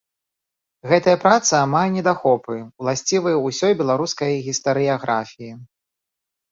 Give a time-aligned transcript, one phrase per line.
[0.91, 5.53] Гэтая праца мае недахопы, уласцівыя ўсёй беларускай гістарыяграфіі.